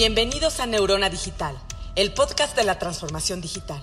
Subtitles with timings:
[0.00, 1.54] Bienvenidos a Neurona Digital,
[1.94, 3.82] el podcast de la transformación digital,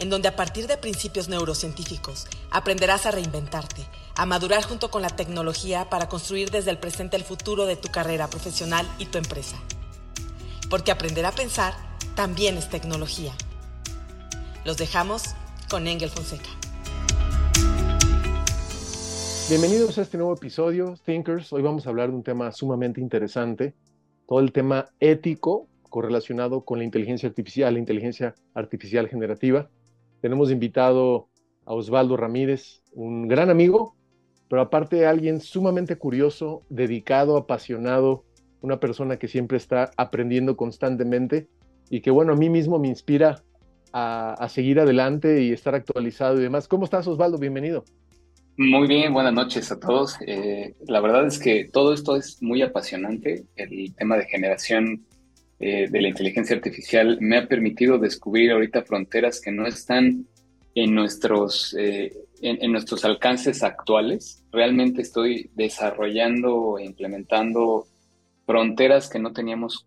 [0.00, 3.86] en donde a partir de principios neurocientíficos aprenderás a reinventarte,
[4.16, 7.88] a madurar junto con la tecnología para construir desde el presente el futuro de tu
[7.88, 9.56] carrera profesional y tu empresa.
[10.70, 11.72] Porque aprender a pensar
[12.16, 13.32] también es tecnología.
[14.64, 15.36] Los dejamos
[15.70, 16.50] con Engel Fonseca.
[19.48, 21.52] Bienvenidos a este nuevo episodio, Thinkers.
[21.52, 23.72] Hoy vamos a hablar de un tema sumamente interesante
[24.26, 29.70] todo el tema ético correlacionado con la inteligencia artificial, la inteligencia artificial generativa.
[30.20, 31.28] Tenemos invitado
[31.66, 33.94] a Osvaldo Ramírez, un gran amigo,
[34.48, 38.24] pero aparte alguien sumamente curioso, dedicado, apasionado,
[38.60, 41.48] una persona que siempre está aprendiendo constantemente
[41.90, 43.42] y que bueno, a mí mismo me inspira
[43.92, 46.66] a, seguir adelante y estar actualizado y demás.
[46.66, 47.38] ¿Cómo estás Osvaldo?
[47.38, 47.84] Bienvenido.
[48.56, 50.16] Muy bien, buenas noches a todos.
[50.24, 53.46] Eh, la verdad es que todo esto es muy apasionante.
[53.56, 55.04] El tema de generación
[55.58, 60.28] eh, de la inteligencia artificial me ha permitido descubrir ahorita fronteras que no están
[60.76, 64.44] en nuestros, eh, en, nuestros alcances actuales.
[64.52, 67.88] Realmente estoy desarrollando e implementando
[68.46, 69.84] fronteras que no teníamos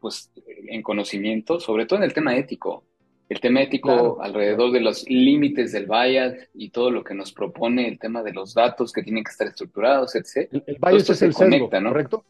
[0.00, 0.30] pues,
[0.66, 2.84] en conocimiento, sobre todo en el tema ético
[3.28, 7.88] el tema ético alrededor de los límites del bias y todo lo que nos propone
[7.88, 10.48] el tema de los datos que tienen que estar estructurados, etc.
[10.52, 12.24] El, el bias es el sesgo, ¿correcto?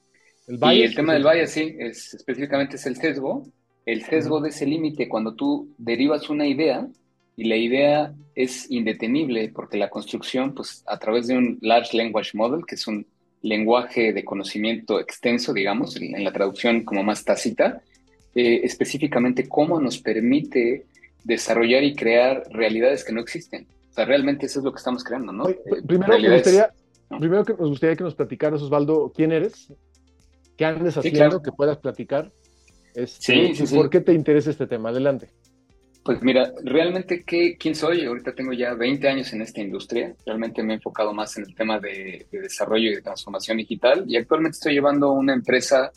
[0.47, 3.47] El y el tema del bias, sí, es, específicamente es el sesgo.
[3.85, 6.87] El sesgo de ese límite, cuando tú derivas una idea
[7.37, 12.31] y la idea es indetenible porque la construcción, pues a través de un Large Language
[12.35, 13.07] Model, que es un
[13.43, 17.83] lenguaje de conocimiento extenso, digamos, en la traducción como más tácita,
[18.35, 20.87] eh, específicamente cómo nos permite
[21.25, 23.67] desarrollar y crear realidades que no existen.
[23.91, 25.49] O sea, realmente eso es lo que estamos creando, ¿no?
[25.49, 26.73] Eh, primero, me gustaría,
[27.19, 29.73] primero que nos gustaría que nos platicaras, Osvaldo, quién eres,
[30.57, 32.33] qué andes haciendo, que puedas platicar.
[32.95, 34.91] Este, sí, sí, ¿Por qué te interesa este tema?
[34.91, 35.29] Adelante.
[36.05, 38.05] Pues mira, realmente, ¿qué, ¿quién soy?
[38.05, 40.15] Ahorita tengo ya 20 años en esta industria.
[40.27, 44.05] Realmente me he enfocado más en el tema de, desarrollo y de transformación digital.
[44.09, 45.93] Y actualmente estoy llevando una empresa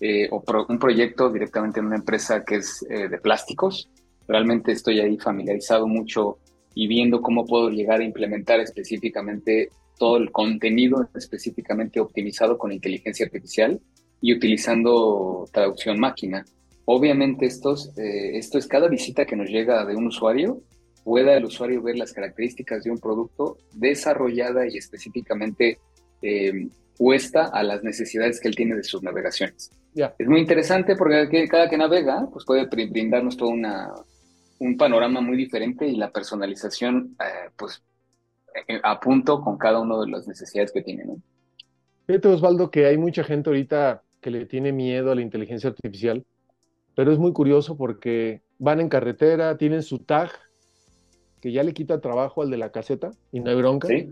[0.00, 3.90] eh, o un proyecto directamente en una empresa que es eh, de plásticos.
[4.26, 6.38] Realmente estoy ahí familiarizado mucho
[6.74, 13.26] y viendo cómo puedo llegar a implementar específicamente todo el contenido específicamente optimizado con inteligencia
[13.26, 13.80] artificial
[14.20, 16.44] y utilizando traducción máquina.
[16.86, 20.62] Obviamente estos, eh, esto es cada visita que nos llega de un usuario,
[21.04, 25.78] pueda el usuario ver las características de un producto desarrollada y específicamente
[26.22, 29.70] eh, puesta a las necesidades que él tiene de sus navegaciones.
[29.94, 33.92] Es muy interesante porque cada que navega pues puede brindarnos todo una,
[34.58, 37.82] un panorama muy diferente y la personalización eh, pues
[38.68, 41.04] eh, a punto con cada uno de las necesidades que tiene.
[41.04, 41.16] ¿no?
[42.06, 46.24] Fíjate Osvaldo que hay mucha gente ahorita que le tiene miedo a la inteligencia artificial,
[46.96, 50.30] pero es muy curioso porque van en carretera, tienen su tag
[51.40, 53.88] que ya le quita trabajo al de la caseta y no hay bronca.
[53.88, 54.08] ¿Sí?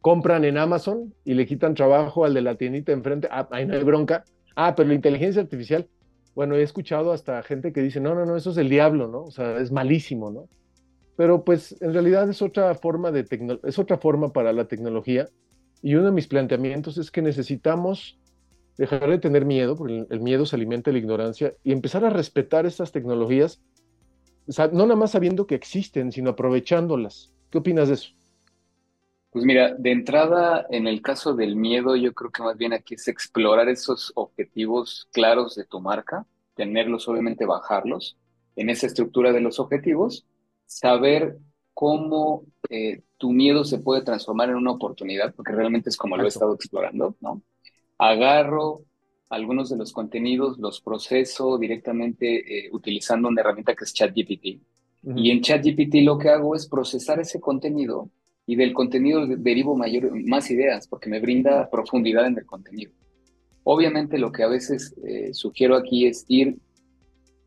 [0.00, 3.74] Compran en Amazon y le quitan trabajo al de la tiendita enfrente, ah, ahí no
[3.74, 4.24] hay bronca
[4.60, 5.88] Ah, pero la inteligencia artificial,
[6.34, 9.22] bueno, he escuchado hasta gente que dice, no, no, no, eso es el diablo, ¿no?
[9.22, 10.48] O sea, es malísimo, ¿no?
[11.16, 13.24] Pero pues en realidad es otra forma de
[13.62, 15.28] es otra forma para la tecnología
[15.80, 18.18] y uno de mis planteamientos es que necesitamos
[18.76, 22.10] dejar de tener miedo, porque el miedo se alimenta de la ignorancia y empezar a
[22.10, 23.62] respetar estas tecnologías,
[24.72, 27.32] no nada más sabiendo que existen, sino aprovechándolas.
[27.50, 28.17] ¿Qué opinas de eso?
[29.30, 32.94] Pues mira, de entrada, en el caso del miedo, yo creo que más bien aquí
[32.94, 38.16] es explorar esos objetivos claros de tu marca, tenerlos, obviamente bajarlos
[38.56, 40.26] en esa estructura de los objetivos,
[40.64, 41.36] saber
[41.74, 46.24] cómo eh, tu miedo se puede transformar en una oportunidad, porque realmente es como lo
[46.24, 47.42] he estado explorando, ¿no?
[47.98, 48.82] Agarro
[49.28, 54.60] algunos de los contenidos, los proceso directamente eh, utilizando una herramienta que es ChatGPT.
[55.16, 58.10] Y en ChatGPT lo que hago es procesar ese contenido
[58.48, 62.92] y del contenido derivo mayor, más ideas porque me brinda profundidad en el contenido.
[63.62, 66.56] Obviamente lo que a veces eh, sugiero aquí es ir,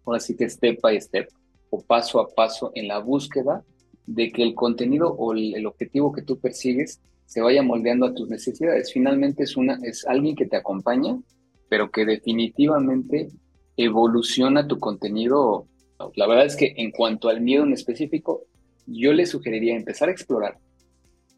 [0.06, 1.28] ahora sí que step by step
[1.72, 3.64] o paso a paso en la búsqueda
[4.06, 8.30] de que el contenido o el, objetivo que tú persigues se vaya moldeando a tus
[8.30, 8.94] necesidades.
[8.94, 11.20] Finalmente es, una, es alguien que te acompaña,
[11.68, 13.30] pero que definitivamente
[13.76, 15.66] evoluciona tu contenido.
[16.14, 18.44] La verdad es que en cuanto al miedo en específico,
[18.86, 20.60] yo le sugeriría empezar a explorar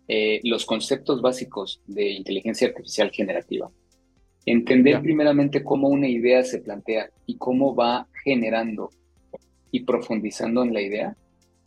[0.08, 3.70] eh, los conceptos básicos de inteligencia artificial generativa.
[4.46, 8.90] Entender primeramente cómo una idea se plantea y cómo va generando
[9.72, 11.18] y profundizando en la idea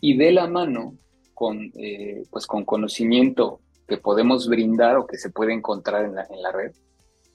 [0.00, 0.98] y de la mano
[1.32, 6.26] con, eh, pues con conocimiento que podemos brindar o que se puede encontrar en la,
[6.28, 6.72] en la red,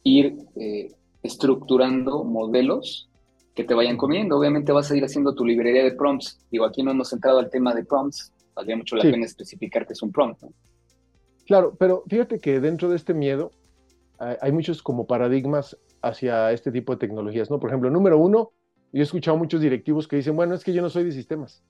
[0.03, 0.91] ir eh,
[1.23, 3.09] estructurando modelos
[3.55, 4.37] que te vayan comiendo.
[4.37, 6.39] Obviamente vas a ir haciendo tu librería de prompts.
[6.51, 9.93] Digo, aquí no hemos entrado al tema de prompts, valdría mucho la pena especificar que
[9.93, 10.43] es un prompt.
[11.45, 13.51] Claro, pero fíjate que dentro de este miedo
[14.19, 17.59] hay muchos como paradigmas hacia este tipo de tecnologías, ¿no?
[17.59, 18.51] Por ejemplo, número uno,
[18.91, 21.63] yo he escuchado muchos directivos que dicen, bueno, es que yo no soy de sistemas,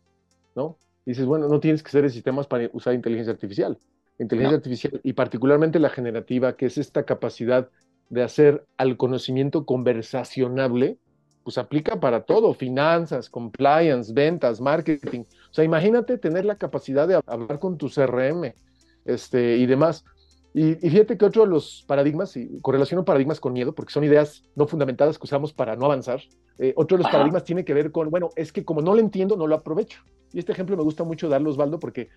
[0.56, 0.78] ¿no?
[1.06, 3.78] dices, bueno, no tienes que ser de sistemas para usar inteligencia artificial.
[4.20, 7.70] Inteligencia artificial y particularmente la generativa, que es esta capacidad
[8.10, 10.98] de hacer al conocimiento conversacionable,
[11.44, 15.22] pues aplica para todo, finanzas, compliance, ventas, marketing.
[15.22, 18.54] O sea, imagínate tener la capacidad de hablar con tu CRM
[19.06, 20.04] este, y demás.
[20.54, 24.44] Y, fíjate que otro de los paradigmas, y correlaciono paradigmas con miedo, porque son ideas
[24.56, 26.22] no fundamentadas que usamos para no avanzar,
[26.58, 29.00] eh, otro de los paradigmas tiene que ver con, bueno, es que como no lo
[29.00, 30.04] entiendo, no lo aprovecho.
[30.34, 32.10] Y este ejemplo me gusta mucho darlo, Osvaldo, porque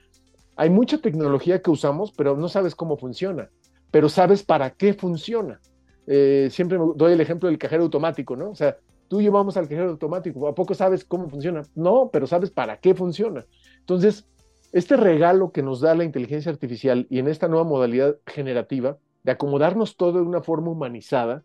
[0.56, 3.50] hay mucha tecnología que usamos, pero no sabes cómo funciona,
[3.90, 5.60] pero sabes para qué funciona.
[6.06, 8.50] Eh, siempre me doy el ejemplo del cajero automático, ¿no?
[8.50, 8.76] O sea,
[9.08, 11.62] tú y yo vamos al cajero automático, ¿a poco sabes cómo funciona?
[11.74, 13.46] No, pero sabes para qué funciona.
[13.80, 14.26] Entonces,
[14.74, 19.30] este regalo que nos da la inteligencia artificial y en esta nueva modalidad generativa de
[19.30, 21.44] acomodarnos todo de una forma humanizada,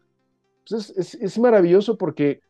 [0.68, 2.42] pues es, maravilloso porque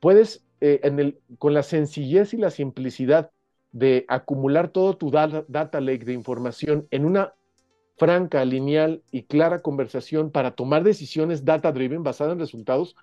[0.00, 3.30] puedes, eh, en el, con la sencillez y la simplicidad
[3.70, 7.34] de acumular todo tu data, lake de información en una
[7.96, 12.96] franca, lineal y clara conversación para tomar decisiones data driven basadas en resultados,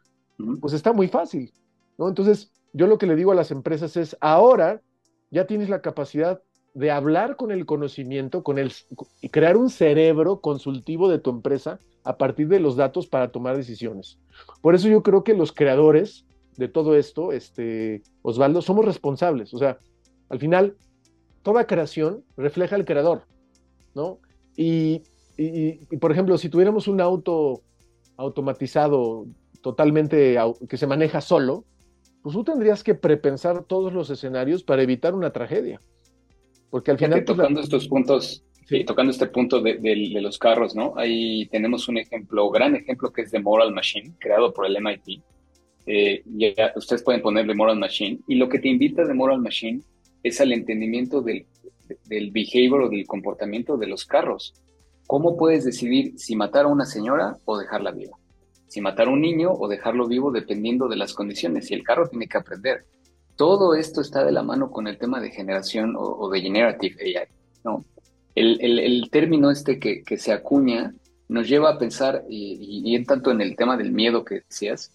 [0.59, 1.53] pues está muy fácil,
[1.97, 2.09] ¿no?
[2.09, 4.81] Entonces, yo lo que le digo a las empresas es, ahora
[5.31, 6.41] ya tienes la capacidad
[6.75, 8.71] de hablar con el conocimiento, con el,
[9.21, 13.55] y crear un cerebro consultivo de tu empresa a partir de los datos para tomar
[13.55, 14.19] decisiones.
[14.61, 16.25] Por eso yo creo que los creadores
[16.57, 19.53] de todo esto, este, Osvaldo, somos responsables.
[19.53, 19.79] O sea,
[20.27, 20.75] al final,
[21.43, 23.23] toda creación refleja al creador,
[23.93, 24.19] ¿no?
[24.57, 25.03] Y,
[26.01, 27.61] por ejemplo, si tuviéramos un auto
[28.17, 29.25] automatizado
[29.61, 30.37] totalmente
[30.67, 31.63] que se maneja solo,
[32.21, 35.79] pues tú tendrías que prepensar todos los escenarios para evitar una tragedia.
[36.69, 37.23] Porque al final...
[37.23, 38.83] Pues, tocando estos puntos, sí.
[38.83, 39.77] tocando este punto de,
[40.21, 40.93] los carros, ¿no?
[40.97, 45.21] Ahí tenemos un ejemplo, gran ejemplo que es de Moral Machine, creado por el MIT.
[45.87, 48.19] Eh, ya, ustedes pueden ponerle Moral Machine.
[48.27, 49.81] Y lo que te invita de Moral Machine
[50.23, 51.45] es al entendimiento del,
[52.05, 54.53] del behavior o del comportamiento de los carros.
[55.07, 58.17] ¿Cómo puedes decidir si matar a una señora o dejarla viva?
[58.67, 61.69] Si matar a un niño o dejarlo vivo dependiendo de las condiciones.
[61.69, 62.85] Y el carro tiene que aprender.
[63.35, 67.27] Todo esto está de la mano con el tema de generación o, de generative AI.
[67.63, 67.85] ¿no?
[68.33, 70.93] El, término este que, se acuña
[71.27, 74.91] nos lleva a pensar, y, en tanto en el tema del miedo que decías,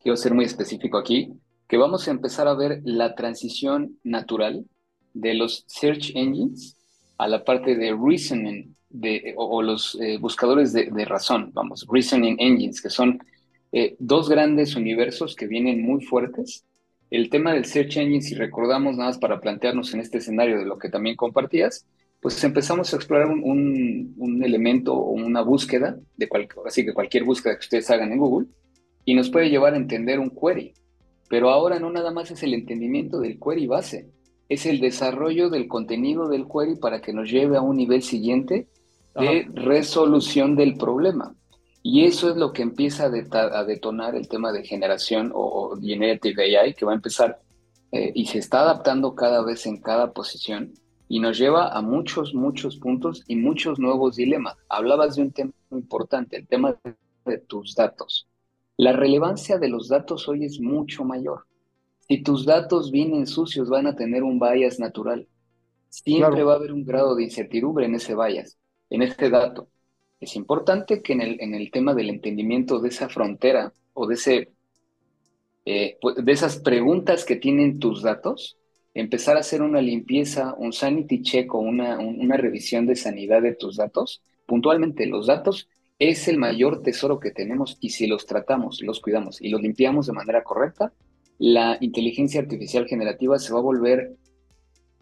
[0.00, 1.32] quiero ser muy específico aquí,
[1.66, 4.64] que vamos a empezar a ver la transición natural
[5.14, 6.76] de los search engines
[7.18, 12.80] a la parte de reasoning de, o, los eh, buscadores de, razón, vamos, reasoning engines,
[12.80, 13.18] que son
[13.72, 16.64] eh, dos grandes universos que vienen muy fuertes
[17.10, 20.64] el tema del search engine, si recordamos nada más para plantearnos en este escenario de
[20.64, 21.86] lo que también compartías,
[22.20, 26.28] pues empezamos a explorar un, elemento o una búsqueda, de
[26.66, 28.46] así que cualquier búsqueda que ustedes hagan en Google,
[29.04, 30.74] y nos puede llevar a entender un query.
[31.28, 34.10] Pero ahora no nada más es el entendimiento del query base,
[34.48, 38.68] es el desarrollo del contenido del query para que nos lleve a un nivel siguiente
[39.14, 41.34] de resolución del problema.
[41.82, 46.74] Y eso es lo que empieza a, detonar el tema de generación o, generative AI,
[46.74, 47.40] que va a empezar
[47.92, 50.74] eh, y se está adaptando cada vez en cada posición
[51.08, 54.56] y nos lleva a muchos, muchos puntos y muchos nuevos dilemas.
[54.68, 56.76] Hablabas de un tema importante, el tema
[57.24, 58.28] de, tus datos.
[58.76, 61.46] La relevancia de los datos hoy es mucho mayor.
[62.08, 65.28] Si tus datos vienen sucios, van a tener un bias natural.
[65.88, 68.58] Siempre va a haber un grado de incertidumbre en ese bias,
[68.90, 69.68] en este dato
[70.20, 74.14] es importante que en el, en el tema del entendimiento de esa frontera o de,
[74.14, 74.52] ese,
[75.64, 78.58] eh, pues, de esas preguntas que tienen tus datos,
[78.92, 83.54] empezar a hacer una limpieza, un sanity check o una, una revisión de sanidad de
[83.54, 84.22] tus datos.
[84.46, 89.40] Puntualmente, los datos es el mayor tesoro que tenemos y si los tratamos, los cuidamos
[89.40, 90.92] y los limpiamos de manera correcta,
[91.38, 94.16] la inteligencia artificial generativa se va a volver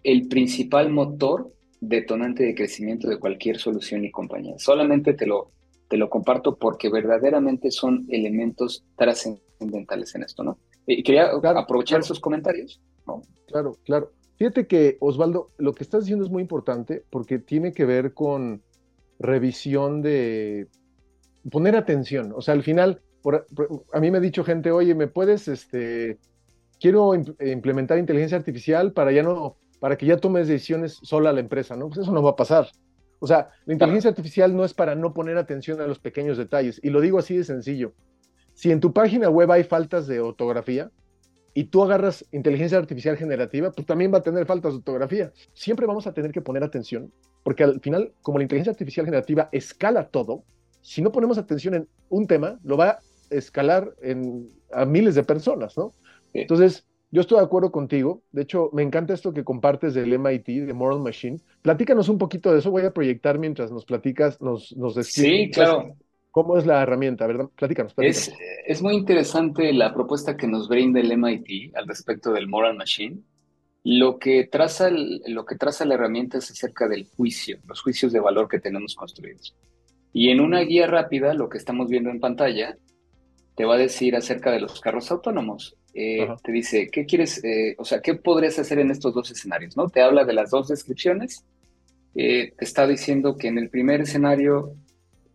[0.04, 4.54] el principal motor detonante de crecimiento de cualquier solución y compañía.
[4.58, 5.50] Solamente te lo,
[5.88, 10.58] te lo comparto porque verdaderamente son elementos trascendentales en esto, ¿no?
[10.87, 12.80] Y quería aprovechar esos comentarios.
[13.06, 13.23] ¿no?
[13.47, 14.12] Claro, claro.
[14.38, 18.62] Fíjate que, Osvaldo, lo que estás diciendo es muy importante porque tiene que ver con
[19.18, 20.68] revisión de
[21.50, 22.32] poner atención.
[22.35, 23.02] O sea, al final,
[23.92, 26.18] a mí me ha dicho gente, oye, ¿me puedes, este,
[26.80, 31.76] quiero implementar inteligencia artificial para ya no para que ya tomes decisiones sola la empresa,
[31.76, 31.88] ¿no?
[31.88, 32.68] Pues eso no va a pasar.
[33.20, 36.80] O sea, la inteligencia artificial no es para no poner atención a los pequeños detalles.
[36.82, 37.92] Y lo digo así de sencillo.
[38.54, 40.90] Si en tu página web hay faltas de ortografía,
[41.58, 45.32] y tú agarras inteligencia artificial generativa, pues también va a tener faltas de ortografía.
[45.54, 49.49] Siempre vamos a tener que poner atención, porque al final, como la inteligencia artificial generativa
[49.50, 50.44] escala todo,
[50.82, 55.25] si no ponemos atención en un tema, lo va a escalar en, a miles de
[55.25, 55.92] personas, ¿no?
[56.32, 58.22] Entonces, yo estoy de acuerdo contigo.
[58.32, 61.38] De hecho, me encanta esto que compartes del MIT, de Moral Machine.
[61.62, 62.70] Platícanos un poquito de eso.
[62.70, 65.96] Voy a proyectar mientras nos platicas, nos, nos Sí, claro.
[66.30, 67.26] ¿Cómo es la herramienta?
[67.26, 67.48] ¿verdad?
[67.56, 67.94] Platícanos.
[67.96, 68.30] Es,
[68.66, 73.20] es, muy interesante la propuesta que nos brinda el MIT al respecto del Moral Machine.
[73.84, 78.20] Lo que, traza lo que traza la herramienta es acerca del juicio, los juicios de
[78.20, 79.56] valor que tenemos construidos.
[80.12, 82.76] Y en una guía rápida, lo que estamos viendo en pantalla,
[83.54, 85.77] te va a decir acerca de los carros autónomos.
[85.95, 87.42] Eh, te dice, ¿qué quieres?
[87.45, 89.76] Eh, o sea, ¿qué podrías hacer en estos dos escenarios?
[89.76, 89.88] ¿no?
[89.88, 91.45] Te habla de las dos descripciones.
[92.14, 94.75] Eh, te está diciendo que en el primer escenario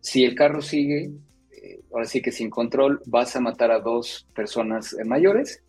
[0.04, 1.12] si el carro sigue,
[1.50, 5.62] eh, ahora sí que sin control, vas a matar a dos personas eh, mayores.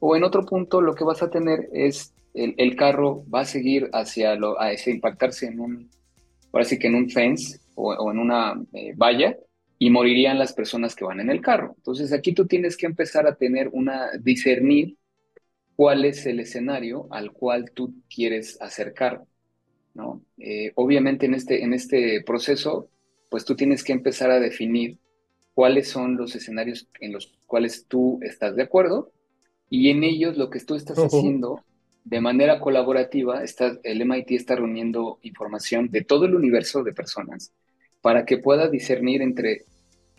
[0.00, 3.90] O en otro punto, lo que vas a tener es el, carro va a seguir
[3.92, 5.90] hacia, lo, hacia impactarse en un,
[6.50, 9.36] ahora sí que en un fence o, en una eh, valla
[9.82, 11.74] y morirían las personas que van en el carro.
[11.78, 14.96] Entonces aquí tú tienes que empezar a tener una, discernir
[15.74, 19.24] cuál es el escenario al cual tú quieres acercar,
[19.94, 20.22] ¿no?
[20.76, 22.90] obviamente en este, en este proceso
[23.28, 24.98] pues tú tienes que empezar a definir
[25.52, 29.10] cuáles son los escenarios en los cuales tú estás de acuerdo
[29.68, 31.64] y en ellos lo que tú estás haciendo
[32.04, 37.52] de manera colaborativa, está, el MIT está reuniendo información de todo el universo de personas
[38.00, 39.64] para que pueda discernir entre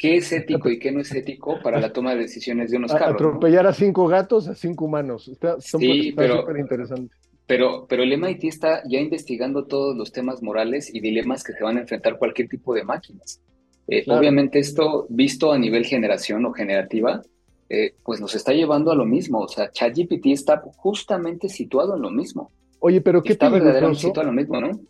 [0.04, 2.92] qué es ético y qué no es ético para la toma de decisiones de unos
[2.92, 3.14] carros.
[3.14, 5.30] Atropellar a cinco gatos, a cinco humanos.
[5.30, 7.16] Está, sí, pero, interesante.
[7.48, 11.64] Pero, pero el MIT está ya investigando todos los temas morales y dilemas que se
[11.64, 13.42] van a enfrentar cualquier tipo de máquinas.
[13.88, 17.22] Eh, obviamente esto, visto a nivel generación o generativa,
[17.70, 19.40] eh, pues nos está llevando a lo mismo.
[19.40, 22.52] O sea, ChatGPT está justamente situado en lo mismo.
[22.80, 24.82] Oye, pero qué está verdaderamente situado en lo mismo, ¿no?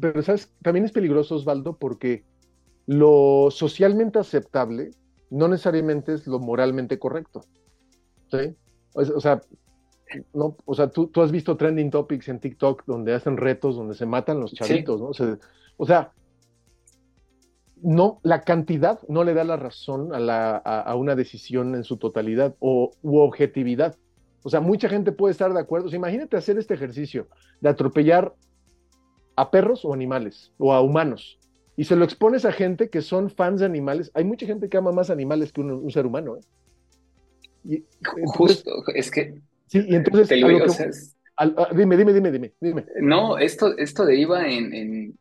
[0.00, 0.50] pero, ¿sabes?
[0.62, 2.24] También es peligroso, Osvaldo, porque
[2.86, 4.90] lo socialmente aceptable
[5.30, 7.42] no necesariamente es lo moralmente correcto.
[8.30, 8.54] ¿Sí?
[8.94, 9.40] O sea,
[10.34, 13.94] no, o sea, tú, tú, has visto trending topics en TikTok donde hacen retos, donde
[13.94, 15.10] se matan los chavitos, ¿no?
[15.78, 16.12] O sea,
[17.82, 21.96] no, la cantidad no le da la razón a, la, a, una decisión en su
[21.96, 23.96] totalidad o u objetividad.
[24.42, 25.88] O sea, mucha gente puede estar de acuerdo.
[25.94, 27.28] imagínate hacer este ejercicio
[27.60, 28.34] de atropellar
[29.36, 31.38] a perros o animales o a humanos
[31.76, 34.10] y se lo expones a gente que son fans de animales.
[34.14, 36.38] Hay mucha gente que ama más animales que un, ser humano.
[37.68, 37.82] ¿eh?
[38.26, 39.40] Justo, es que
[39.72, 40.28] Sí, y entonces.
[41.74, 42.84] dime, dime, dime, dime, dime.
[43.00, 45.16] No, esto, esto deriva en,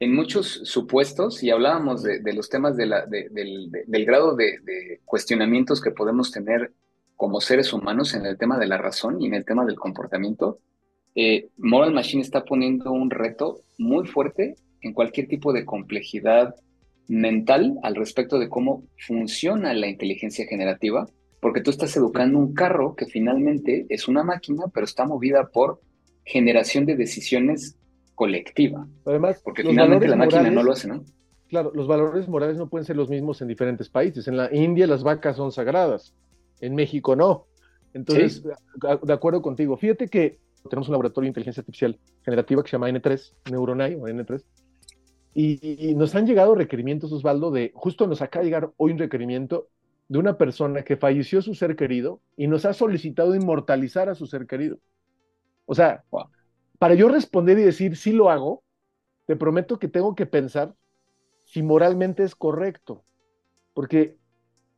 [0.00, 5.80] en, muchos supuestos y hablábamos de, los temas de la, del, del, grado de, cuestionamientos
[5.80, 6.72] que podemos tener
[7.14, 10.58] como seres humanos en el tema de la razón y en el tema del comportamiento.
[11.14, 16.54] Eh, Moral Machine está poniendo un reto muy fuerte en cualquier tipo de complejidad
[17.08, 21.06] mental al respecto de cómo funciona la inteligencia generativa
[21.42, 25.80] porque tú estás educando un carro que finalmente es una máquina, pero está movida por
[26.24, 27.76] generación de decisiones
[28.14, 28.86] colectiva.
[29.04, 31.04] Además, porque finalmente la máquina no lo hace, ¿no?
[31.48, 34.28] Claro, los valores morales no pueden ser los mismos en diferentes países.
[34.28, 36.14] En la India las vacas son sagradas,
[36.60, 37.46] en México no.
[37.92, 39.76] Entonces, de acuerdo contigo.
[39.76, 40.38] Fíjate que
[40.70, 44.44] tenemos un laboratorio de inteligencia artificial generativa que se llama N3, Neuronai o N3,
[45.34, 48.98] y, y, nos han llegado requerimientos, Osvaldo, de, justo nos acaba de llegar hoy un
[48.98, 49.68] requerimiento
[50.08, 54.26] de una persona que falleció su ser querido y nos ha solicitado inmortalizar a su
[54.26, 54.78] ser querido.
[55.64, 56.04] O sea,
[56.78, 58.62] para yo responder y decir sí lo hago,
[59.26, 60.74] te prometo que tengo que pensar
[61.44, 63.04] si moralmente es correcto,
[63.72, 64.18] porque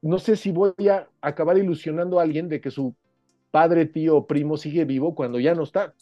[0.02, 2.94] no sé si voy a acabar ilusionando a alguien de que su
[3.50, 5.94] padre, tío o primo sigue vivo cuando ya no está.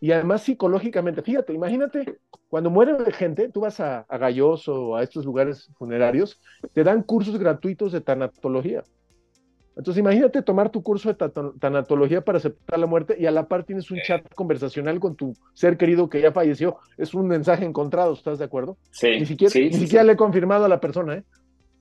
[0.00, 5.02] Y además psicológicamente, fíjate, imagínate, cuando muere gente, tú vas a, a Galloso o a
[5.02, 6.40] estos lugares funerarios,
[6.72, 8.82] te dan cursos gratuitos de tanatología.
[9.76, 13.64] Entonces imagínate tomar tu curso de tanatología para aceptar la muerte y a la par
[13.64, 16.78] tienes un chat conversacional con tu ser querido que ya falleció.
[16.98, 18.76] Es un mensaje encontrado, ¿estás de acuerdo?
[18.90, 19.08] Sí.
[19.18, 21.24] Ni siquiera, ni siquiera le he confirmado a la persona, ¿eh?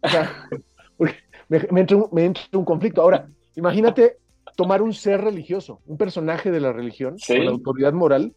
[0.01, 0.47] O sea,
[1.49, 3.01] me, me, entra un, me entra un conflicto.
[3.01, 4.17] Ahora, imagínate
[4.59, 8.35] tomar un ser religioso, un personaje de la religión, con la autoridad moral,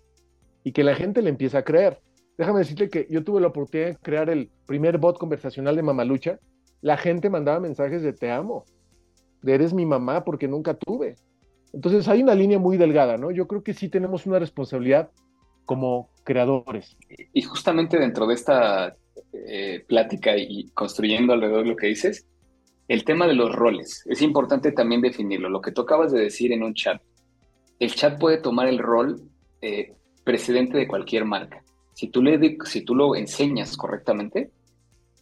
[0.62, 1.98] y que la gente le empiece a creer.
[2.38, 6.38] Déjame decirte que yo tuve la oportunidad de crear el primer bot conversacional de Mamalucha.
[6.80, 8.64] La gente mandaba mensajes de te amo,
[9.42, 11.16] de eres mi mamá porque nunca tuve.
[11.72, 13.32] Entonces hay una línea muy delgada, ¿no?
[13.32, 15.10] Yo creo que sí tenemos una responsabilidad
[15.64, 16.96] como creadores.
[17.32, 18.94] Y justamente dentro de esta
[19.32, 22.28] eh, plática y construyendo alrededor de lo que dices,
[22.92, 25.48] el tema de los roles, es importante también definirlo.
[25.48, 27.00] Lo que tú acabas de decir en un chat,
[27.78, 29.22] el chat puede tomar el rol
[29.62, 29.94] eh,
[30.24, 31.64] precedente de cualquier marca.
[31.94, 34.50] Si tú, le, si tú lo enseñas correctamente,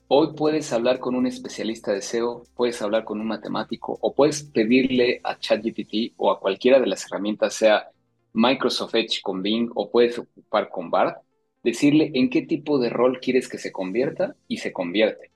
[0.09, 4.43] hoy puedes hablar con un especialista de SEO, puedes hablar con un matemático o puedes
[4.43, 7.89] pedirle a ChatGPT o a cualquiera de las herramientas, sea
[8.33, 11.19] Microsoft Edge con Bing o puedes ocupar con BART,
[11.63, 15.31] decirle en qué tipo de rol quieres que se convierta y se convierte.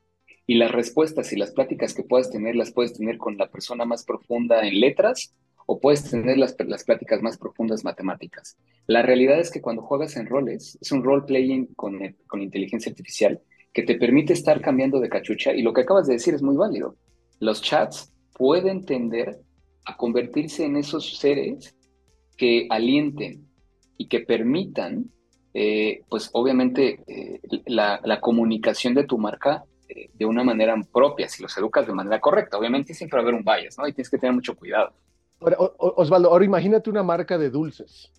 [0.47, 3.85] Y las respuestas y las pláticas que puedas tener las puedes tener con la persona
[3.85, 5.35] más profunda en letras
[5.67, 8.57] o puedes tener las, las pláticas más profundas matemáticas.
[8.87, 13.41] La realidad es que cuando juegas en roles, es un role-playing con, con inteligencia artificial
[13.73, 16.57] que te permite estar cambiando de cachucha y lo que acabas de decir es muy
[16.57, 16.97] válido.
[17.41, 19.41] Los chats pueden tender
[19.85, 21.75] a convertirse en esos seres
[22.37, 23.47] que alienten
[23.97, 25.11] y que permitan,
[25.53, 31.43] eh, pues obviamente, eh, la, comunicación de tu marca eh, de una manera propia, si
[31.43, 32.59] los educas de manera correcta.
[32.59, 33.87] Obviamente siempre va a haber un bias, ¿no?
[33.87, 34.93] Y tienes que tener mucho cuidado.
[35.79, 38.11] Osvaldo, ahora imagínate una marca de dulces,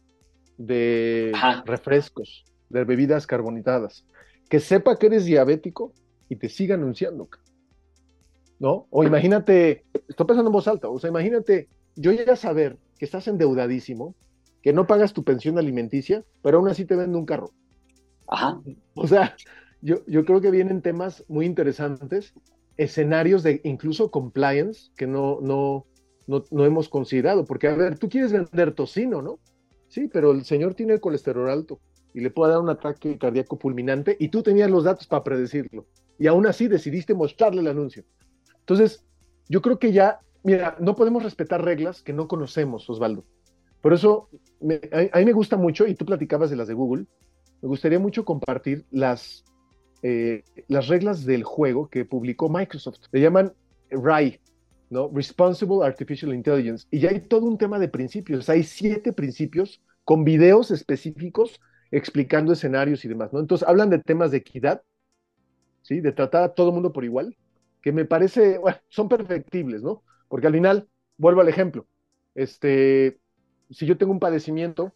[0.57, 1.33] de
[1.65, 4.05] refrescos, de bebidas carbonitadas,
[4.49, 5.93] que sepa que eres diabético
[6.29, 7.27] y te siga anunciando.
[8.59, 8.87] ¿No?
[8.89, 13.27] O imagínate, estoy pensando en voz alta, o sea, imagínate yo ya saber que estás
[13.27, 14.15] endeudadísimo,
[14.61, 17.51] que no pagas tu pensión alimenticia, pero aún así te vende un carro.
[18.27, 18.61] Ajá.
[18.93, 19.35] O sea,
[19.85, 22.33] yo, yo creo que vienen temas muy interesantes,
[22.75, 25.85] escenarios de incluso compliance que no, no,
[26.27, 29.39] no, hemos considerado, porque a ver, tú quieres vender tocino, ¿no?
[29.87, 31.79] Sí, pero el señor tiene el colesterol alto
[32.13, 35.85] y le puede dar un ataque cardíaco fulminante y tú tenías los datos para predecirlo
[36.17, 38.03] y aún así decidiste mostrarle el anuncio.
[38.59, 39.05] Entonces,
[39.47, 43.25] yo creo que ya mira, no podemos respetar reglas que no conocemos, Osvaldo.
[43.81, 44.29] Por eso,
[45.13, 47.05] a, mí me gusta mucho, y tú platicabas de las de Google,
[47.61, 49.43] me gustaría mucho compartir las,
[50.07, 52.99] eh, las reglas del juego que publicó Microsoft.
[53.11, 53.53] Le llaman
[53.89, 54.39] RAI,
[54.91, 55.09] ¿no?
[55.11, 56.85] Responsible Artificial Intelligence.
[56.91, 58.47] Y ya hay todo un tema de principios.
[58.47, 63.39] Hay siete principios con videos específicos explicando escenarios y demás, ¿no?
[63.39, 64.83] Entonces, hablan de temas de equidad,
[65.81, 66.01] ¿sí?
[66.01, 67.35] De tratar a todo mundo por igual,
[67.81, 70.03] que me parece, bueno, son perfectibles, ¿no?
[70.27, 70.87] Porque al final,
[71.17, 71.87] vuelvo al ejemplo,
[72.35, 73.17] este,
[73.71, 74.93] si yo tengo un padecimiento,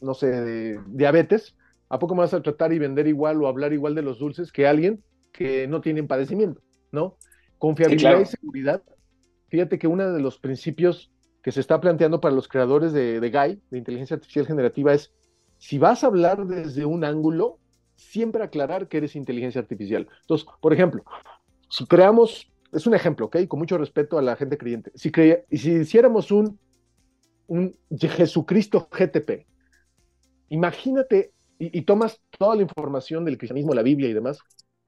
[0.00, 1.54] no sé, de diabetes,
[1.88, 4.52] ¿a poco me vas a tratar y vender igual o hablar igual de los dulces
[4.52, 7.16] que alguien que no tiene padecimiento, ¿no?
[7.58, 8.82] Confiabilidad y seguridad.
[9.48, 13.30] Fíjate que uno de los principios que se está planteando para los creadores de, de
[13.30, 15.12] GAI, de inteligencia artificial generativa, es
[15.58, 17.58] si vas a hablar desde un ángulo,
[17.94, 20.08] siempre aclarar que eres inteligencia artificial.
[20.22, 21.04] Entonces, por ejemplo,
[21.70, 23.46] si creamos es un ejemplo, ¿ok?
[23.48, 24.92] Con mucho respeto a la gente creyente.
[24.94, 25.10] Si,
[25.50, 26.58] si hiciéramos un,
[27.46, 29.46] un Jesucristo GTP,
[30.48, 34.38] imagínate y, tomas toda la información del cristianismo, la Biblia y demás,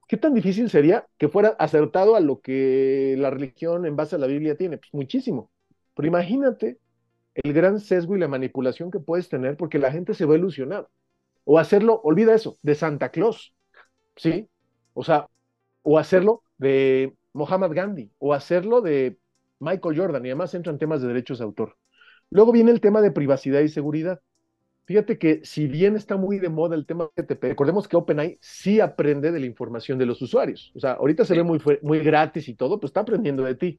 [0.08, 4.18] ¿qué tan difícil sería que fuera acertado a lo que la religión en base a
[4.18, 4.78] la Biblia tiene?
[4.78, 5.50] Pues muchísimo.
[5.94, 6.78] Pero imagínate
[7.34, 10.38] el gran sesgo y la manipulación que puedes tener porque la gente se va a
[10.38, 10.88] ilusionar.
[11.44, 13.54] O hacerlo, olvida eso, de Santa Claus,
[14.16, 14.48] ¿sí?
[14.94, 15.28] O sea,
[15.82, 19.18] o hacerlo de Mohammed Gandhi o hacerlo de
[19.60, 21.76] Michael Jordan y además entran temas de derechos de autor.
[22.30, 24.20] Luego viene el tema de privacidad y seguridad.
[24.88, 28.38] Fíjate que si bien está muy de moda el tema de TP, recordemos que OpenAI
[28.40, 30.72] sí aprende de la información de los usuarios.
[30.74, 33.78] O sea, ahorita se ve muy, muy gratis y todo, pues está aprendiendo de ti.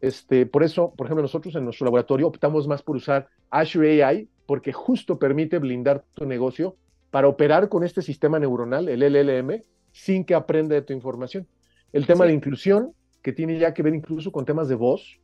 [0.00, 4.28] Este, por eso, por ejemplo, nosotros en nuestro laboratorio optamos más por usar Azure AI
[4.46, 6.76] porque justo permite blindar tu negocio
[7.10, 11.48] para operar con este sistema neuronal, el LLM, sin que aprenda de tu información
[11.92, 15.18] el tema de inclusión, que tiene ya que ver incluso con temas de voz,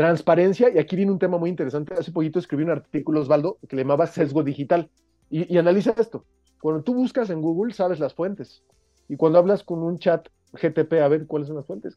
[0.00, 1.92] transparencia, y aquí viene un tema muy interesante.
[1.92, 4.88] Hace poquito escribí un artículo, Osvaldo, que le llamaba sesgo digital,
[5.28, 6.24] y, analiza esto.
[6.58, 8.62] Cuando tú buscas en Google, sabes las fuentes,
[9.10, 11.94] y cuando hablas con un chat GTP, a ver cuáles son las fuentes.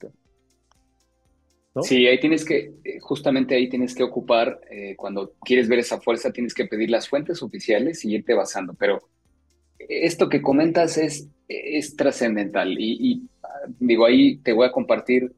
[1.82, 6.02] Sí, ahí tienes que, eh, justamente ahí tienes que ocupar, eh, cuando quieres ver esa
[6.02, 8.74] fuerza, tienes que pedir las fuentes oficiales y irte basando.
[8.74, 9.00] Pero
[9.80, 13.24] esto que comentas es, es trascendental y,
[13.80, 15.32] digo, ahí te voy a compartir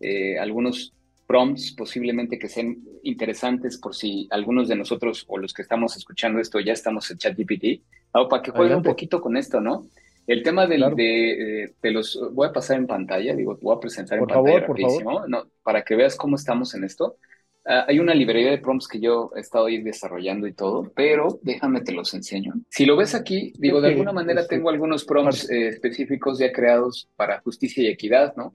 [0.00, 0.92] eh, algunos
[1.30, 6.40] prompts posiblemente que sean interesantes por si algunos de nosotros o los que estamos escuchando
[6.40, 9.86] esto ya estamos en ChatGPT, para que jueguen un poquito con esto, ¿no?
[10.26, 14.18] El tema del, de, de, los, voy a pasar en pantalla, digo, voy a presentar
[14.18, 15.44] en pantalla rapidísimo, ¿no?
[15.62, 17.16] para que veas cómo estamos en esto.
[17.64, 21.38] Ah, hay una librería de prompts que yo he estado ahí desarrollando y todo, pero
[21.42, 22.54] déjame te los enseño.
[22.70, 26.50] Si lo ves aquí, digo, de alguna manera este, tengo algunos prompts eh, específicos ya
[26.50, 28.52] creados para justicia y equidad, ¿no?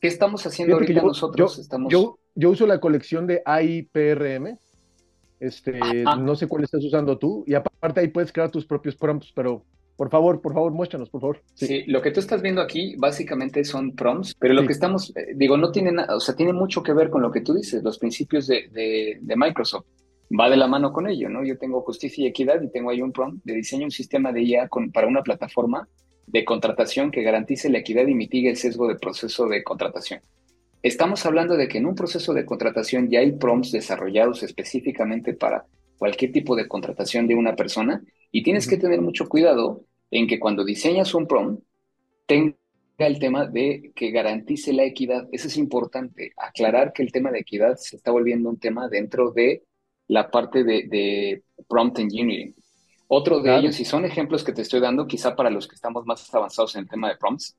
[0.00, 1.56] ¿Qué estamos haciendo ahorita nosotros?
[1.56, 1.92] Yo, estamos...
[1.92, 4.58] yo, yo, uso la colección de AIPRM,
[5.38, 5.78] este,
[6.18, 9.64] no sé cuál estás usando tú, y aparte ahí puedes crear tus propios prompts, pero
[9.96, 11.42] Por favor, por favor, muéstranos, por favor.
[11.54, 11.84] Sí.
[11.86, 15.58] lo que tú estás viendo aquí básicamente son prompts, pero lo que estamos, eh, digo,
[15.58, 17.98] no tiene nada, o sea, tiene mucho que ver con lo que tú dices, los
[17.98, 18.70] principios de,
[19.20, 19.84] de, Microsoft.
[20.32, 21.44] Va de la mano con ello, ¿no?
[21.44, 24.42] Yo tengo justicia y equidad y tengo ahí un prompt de diseño un sistema de
[24.42, 25.86] IA con, para una plataforma
[26.30, 30.20] de contratación que garantice la equidad y mitigue el sesgo de proceso de contratación.
[30.82, 35.66] Estamos hablando de que en un proceso de contratación ya hay prompts desarrollados específicamente para
[35.98, 40.40] cualquier tipo de contratación de una persona y tienes que tener mucho cuidado en que
[40.40, 41.62] cuando diseñas un prompt
[42.26, 42.56] tenga
[42.98, 45.28] el tema de que garantice la equidad.
[45.32, 49.32] Eso es importante, aclarar que el tema de equidad se está volviendo un tema dentro
[49.32, 49.64] de
[50.08, 52.54] la parte de, prompt engineering.
[53.12, 56.06] Otro de ellos, y son ejemplos que te estoy dando, quizá para los que estamos
[56.06, 57.56] más avanzados en el tema de prompts,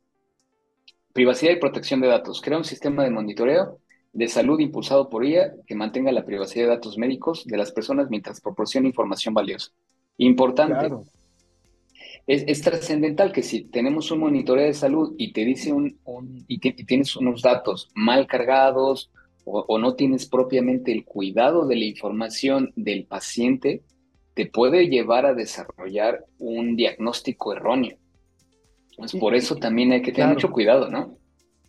[1.11, 2.39] privacidad y protección de datos.
[2.39, 3.77] Crea un sistema de monitoreo
[4.13, 8.09] de salud impulsado por ella que mantenga la privacidad de datos médicos de las personas
[8.09, 9.71] mientras proporciona información valiosa.
[10.19, 10.89] Importante.
[12.25, 15.99] Es, trascendental que si tenemos un monitoreo de salud y te dice un,
[16.47, 19.11] y, tienes unos datos mal cargados
[19.43, 23.81] o, no tienes propiamente el cuidado de la información del paciente,
[24.33, 27.97] te puede llevar a desarrollar un diagnóstico erróneo.
[28.97, 31.17] Pues por eso también hay que tener mucho cuidado, ¿no?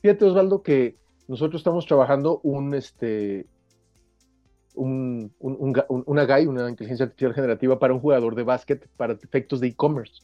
[0.03, 0.97] Fíjate, Osvaldo, que
[1.29, 3.47] nosotros estamos trabajando un, este,
[4.75, 9.69] un, una GAI, una inteligencia artificial generativa para un jugador de básquet para efectos de
[9.69, 10.23] e-commerce.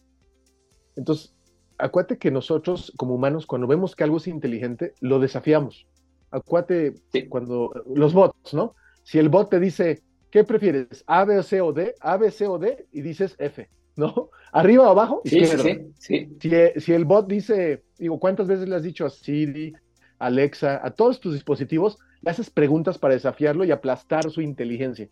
[0.97, 1.35] Entonces,
[1.79, 5.87] acuérdate que nosotros como humanos, cuando vemos que algo es inteligente, lo desafiamos.
[6.31, 6.95] Acuérdate
[7.29, 8.75] cuando los bots, ¿no?
[9.05, 11.05] Si el bot te dice, ¿qué prefieres?
[11.07, 11.95] ¿A, B, C o D?
[12.01, 12.87] ¿A, B, C o D?
[12.93, 14.31] Y dices F, ¿no?
[14.53, 15.57] Arriba o abajo, sí, Sí,
[15.99, 19.75] sí, si, si, el bot dice, digo, ¿cuántas veces le has dicho a Siri,
[20.19, 25.09] Alexa, a todos tus dispositivos, le haces preguntas para desafiarlo y aplastar su inteligencia.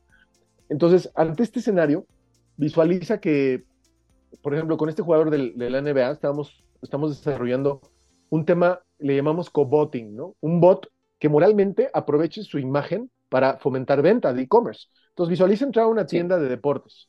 [0.69, 2.07] Entonces, ante este escenario,
[2.57, 3.65] visualiza que,
[4.43, 7.81] por ejemplo, con este jugador de la NBA estamos, estamos desarrollando
[8.31, 10.35] un tema, le llamamos co-botting, ¿no?
[10.41, 14.89] Un bot que moralmente aproveche su imagen para fomentar venta de e-commerce.
[15.17, 17.09] Entonces, visualiza entrar a una tienda de deportes.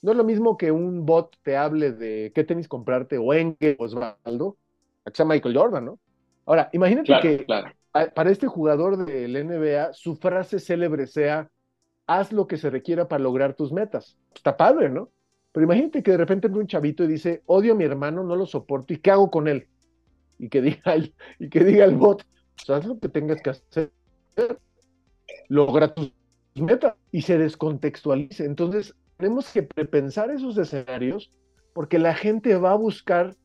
[0.00, 3.56] No es lo mismo que un bot te hable de qué tenis comprarte o en
[3.56, 4.56] qué Osvaldo,
[5.04, 5.98] que sea Michael Jordan, ¿no?
[6.46, 7.44] Ahora, imagínate que
[8.14, 11.50] para este jugador del NBA, su frase célebre sea,
[12.06, 14.16] haz lo que se requiera para lograr tus metas.
[14.32, 15.10] Está padre, ¿no?
[15.50, 18.36] Pero imagínate que de repente entra un chavito y dice, odio a mi hermano, no
[18.36, 19.66] lo soporto, ¿y qué hago con él?
[20.38, 23.50] Y que diga el, y que diga el bot, pues haz lo que tengas que
[23.50, 23.90] hacer,
[25.48, 26.12] logra tus
[26.62, 28.44] metas, y se descontextualice.
[28.44, 31.32] Entonces, tenemos que prepensar esos escenarios
[31.72, 33.36] porque la gente va a buscar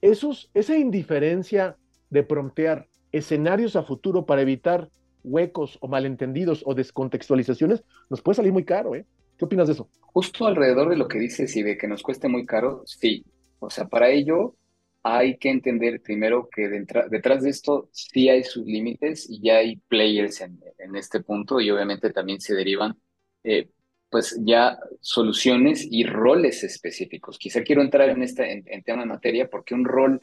[0.00, 1.76] esos, esa indiferencia
[2.10, 4.88] de promptear escenarios a futuro para evitar
[5.22, 9.06] huecos o malentendidos o descontextualizaciones, nos puede salir muy caro, ¿eh?
[9.36, 9.88] ¿Qué opinas de eso?
[10.00, 13.24] Justo alrededor de lo que dices y de que nos cueste muy caro, sí.
[13.58, 14.54] O sea, para ello
[15.02, 19.76] hay que entender primero que detrás de esto sí hay sus límites y ya hay
[19.76, 20.60] players en,
[20.96, 22.96] este punto y obviamente también se derivan
[23.44, 23.68] eh,
[24.10, 27.38] pues ya soluciones y roles específicos.
[27.38, 30.20] Quizá quiero entrar en, este, en tema de materia porque un rol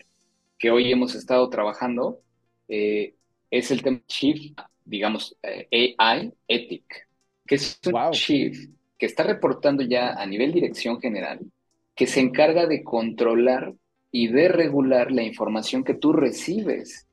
[0.58, 2.22] que hoy hemos estado trabajando
[2.68, 3.16] eh,
[3.50, 7.08] es el tema Chief, digamos, eh, AI Ethic,
[7.46, 11.40] que es un Chief que está reportando ya a nivel dirección general,
[11.96, 13.74] que se encarga de controlar
[14.18, 17.08] y de regular la información que tú recibes.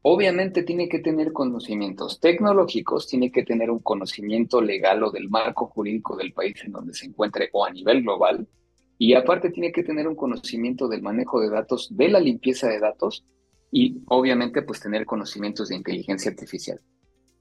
[0.00, 5.66] Obviamente tiene que tener conocimientos tecnológicos, tiene que tener un conocimiento legal o del marco
[5.66, 8.48] jurídico del país en donde se encuentre o a nivel global,
[8.96, 12.80] y aparte tiene que tener un conocimiento del manejo de datos, de la limpieza de
[12.80, 13.26] datos
[13.70, 16.80] y obviamente pues tener conocimientos de inteligencia artificial.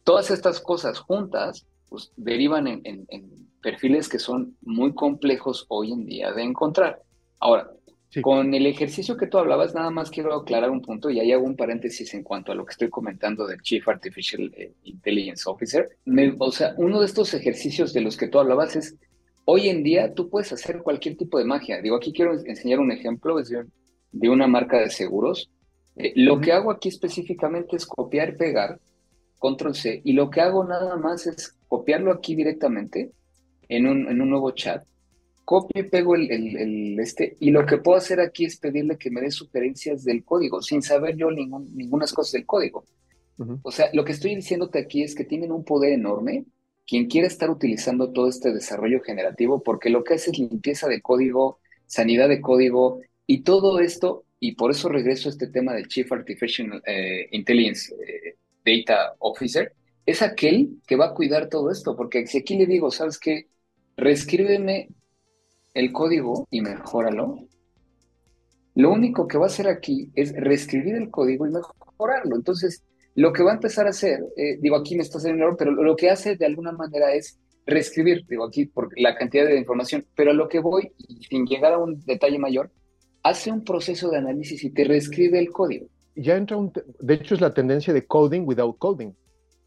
[0.04, 3.08] Todas estas cosas juntas pues derivan en,
[3.62, 7.02] perfiles que son muy complejos hoy en día de encontrar.
[7.40, 7.72] Ahora,
[8.22, 11.46] con el ejercicio que tú hablabas, nada más quiero aclarar un punto y ahí hago
[11.46, 15.98] un paréntesis en cuanto a lo que estoy comentando del Chief Artificial eh, Intelligence Officer.
[16.38, 18.98] o sea, uno de estos ejercicios de los que tú hablabas es
[19.46, 21.82] Hoy en día tú puedes hacer cualquier tipo de magia.
[21.82, 25.50] Digo, aquí quiero enseñar un ejemplo de, una marca de seguros.
[25.98, 28.80] Eh, lo que hago aquí específicamente es copiar, pegar,
[29.38, 33.12] control C, y lo que hago nada más es copiarlo aquí directamente
[33.68, 34.86] en un, en un nuevo chat.
[35.46, 39.12] Copio y pego el, el, este, y lo que puedo hacer aquí es pedirle que
[39.12, 42.86] me dé sugerencias del código, sin saber yo ningún, ninguna cosas del código.
[43.64, 46.46] O sea, lo que estoy diciéndote aquí es que tienen un poder enorme
[46.86, 51.02] quien quiera estar utilizando todo este desarrollo generativo, porque lo que hace es limpieza de
[51.02, 55.88] código, sanidad de código y todo esto, y por eso regreso a este tema del
[55.88, 59.74] Chief Artificial eh, Intelligence eh, Data Officer,
[60.06, 63.48] es aquel que va a cuidar todo esto, porque si aquí le digo, ¿sabes qué?
[63.96, 64.90] Reescríbeme
[65.74, 67.40] el código y mejóralo,
[68.76, 72.36] lo único que va a hacer aquí es reescribir el código y mejorarlo.
[72.36, 72.84] Entonces,
[73.16, 75.72] lo que va a empezar a hacer, eh, digo, aquí me está haciendo error, pero
[75.72, 80.06] lo que hace de alguna manera es reescribir, digo aquí por la cantidad de información,
[80.16, 80.92] pero a lo que voy,
[81.30, 82.72] sin llegar a un detalle mayor,
[83.22, 85.88] hace un proceso de análisis y te reescribe el código.
[86.16, 89.14] Ya entra un, de hecho es la tendencia de coding without coding,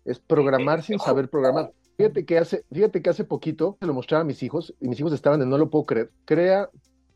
[0.05, 1.73] es programar sin saber programar.
[1.97, 5.01] Fíjate que hace, fíjate que hace poquito se lo mostraba a mis hijos y mis
[5.01, 6.11] hijos estaban de no lo puedo creer.
[6.27, 6.71] Crea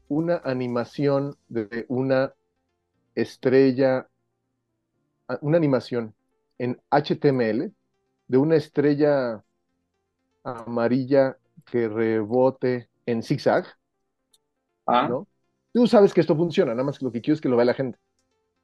[0.08, 2.32] una animación de una
[3.14, 4.08] estrella,
[5.42, 6.14] una animación
[6.58, 7.72] en HTML
[8.28, 9.44] de una estrella
[10.44, 13.66] amarilla que rebote en zigzag.
[14.86, 15.08] Ah.
[15.08, 15.26] ¿no?
[15.72, 17.66] Tú sabes que esto funciona, nada más que lo que quiero es que lo vea
[17.66, 17.98] la gente.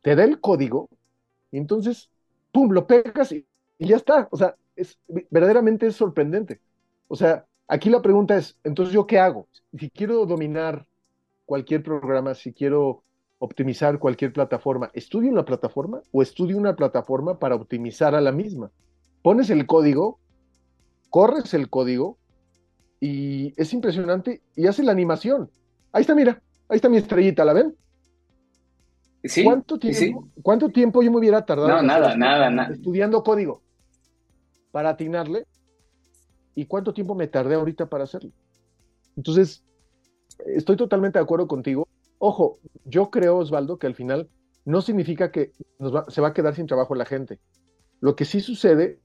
[0.02, 0.88] Te da el código
[1.50, 2.10] y entonces,
[2.52, 3.46] ¡pum!, lo pegas y,
[3.78, 4.28] y ya está.
[4.30, 4.98] O sea, es
[5.30, 6.60] verdaderamente es sorprendente.
[7.08, 9.48] O sea, aquí la pregunta es, entonces, ¿yo qué hago?
[9.78, 10.86] Si quiero dominar
[11.44, 13.02] cualquier programa, si quiero
[13.38, 18.70] optimizar cualquier plataforma, ¿estudio una plataforma o estudio una plataforma para optimizar a la misma?
[19.22, 20.18] Pones el código,
[21.10, 22.18] corres el código
[23.00, 25.50] y es impresionante y hace la animación.
[25.92, 27.74] Ahí está, mira, ahí está mi estrellita, ¿la ven?
[29.24, 31.68] Sí, ¿Cuánto tiempo, ¿Cuánto tiempo yo me hubiera tardado?
[31.68, 32.72] No, nada, nada, nada.
[32.72, 33.62] Estudiando código
[34.76, 35.46] para atinarle.
[36.54, 38.30] ¿Y cuánto tiempo me tardé ahorita para hacerlo?
[39.16, 39.64] Entonces,
[40.44, 41.88] estoy totalmente de acuerdo contigo.
[42.18, 44.28] Ojo, yo creo, Osvaldo, que al final
[44.66, 45.52] no significa que
[46.08, 47.38] se va a quedar sin trabajo la gente.
[48.00, 49.00] Lo que sí sucede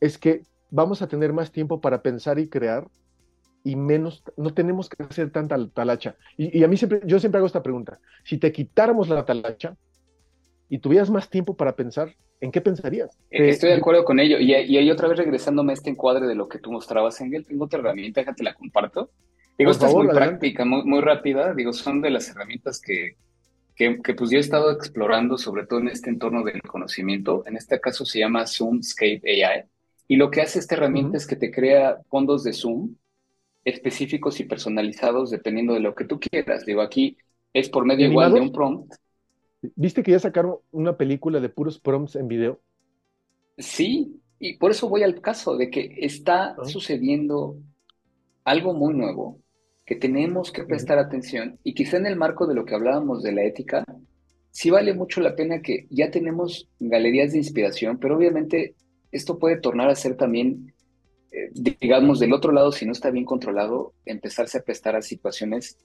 [0.00, 2.86] es que vamos a tener más tiempo para pensar y crear
[3.64, 6.16] y menos, no tenemos que hacer tanta talacha.
[6.36, 8.00] Y, a mí siempre, yo siempre hago esta pregunta.
[8.22, 9.78] Si te quitáramos la talacha
[10.68, 13.16] y tuvieras más tiempo para pensar, ¿en qué pensarías?
[13.30, 14.38] Eh, estoy de acuerdo con ello.
[14.38, 17.44] Y, y ahí otra vez regresándome a este encuadre de lo que tú mostrabas, Engel,
[17.44, 19.10] tengo otra herramienta, déjate la comparto.
[19.58, 21.54] Digo, esta es muy práctica, muy, muy rápida.
[21.54, 23.16] Digo, son de las herramientas que,
[23.74, 27.44] que, pues yo he estado explorando, sobre todo en este entorno del conocimiento.
[27.46, 29.64] En este caso se llama Zoomscape AI.
[30.08, 32.94] Y lo que hace esta herramienta es que te crea fondos de Zoom
[33.64, 36.64] específicos y personalizados dependiendo de lo que tú quieras.
[36.64, 37.16] Digo, aquí
[37.52, 38.94] es por medio igual de un prompt.
[39.60, 42.60] ¿Viste que ya sacaron una película de puros prompts en video?
[43.58, 46.64] Sí, y por eso voy al caso de que está ah.
[46.64, 47.56] sucediendo
[48.44, 49.40] algo muy nuevo
[49.84, 53.32] que tenemos que prestar atención y quizá en el marco de lo que hablábamos de
[53.32, 53.84] la ética,
[54.50, 58.74] sí vale mucho la pena que ya tenemos galerías de inspiración, pero obviamente
[59.12, 60.74] esto puede tornar a ser también,
[61.30, 65.78] eh, digamos, del otro lado, si no está bien controlado, empezarse a prestar a situaciones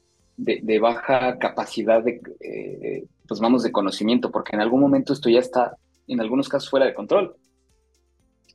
[0.43, 5.39] de, baja capacidad de, eh, pues vamos, de conocimiento, porque en algún momento esto ya
[5.39, 5.77] está,
[6.07, 7.35] en algunos casos, fuera de control.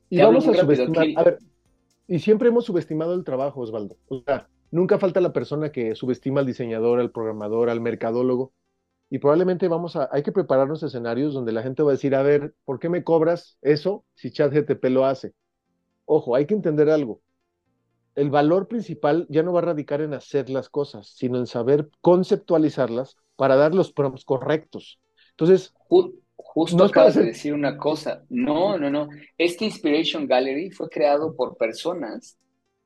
[0.09, 1.39] Y vamos a subestimar, a ver,
[2.07, 3.97] y siempre hemos subestimado el trabajo, Osvaldo.
[4.07, 8.53] O sea, Nunca falta la persona que subestima al diseñador, al programador, al mercadólogo.
[9.09, 12.21] Y probablemente vamos a, hay que prepararnos escenarios donde la gente va a decir, a
[12.21, 15.33] ver, ¿por qué me cobras eso si ChatGTP lo hace?
[16.03, 17.21] Ojo, hay que entender algo.
[18.17, 21.87] El valor principal ya no va a radicar en hacer las cosas, sino en saber
[22.01, 24.99] conceptualizarlas para dar los prompts correctos.
[25.29, 25.71] Entonces,
[26.35, 28.23] justo acabas de decir una cosa.
[28.27, 29.09] No, no, no.
[29.37, 32.39] Este Inspiration Gallery fue creado por personas